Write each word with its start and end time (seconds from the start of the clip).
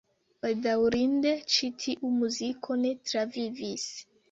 Bedaŭrinde 0.45 1.33
ĉi 1.57 1.69
tiu 1.85 2.11
muziko 2.23 2.81
ne 2.87 2.97
travivis. 3.13 3.89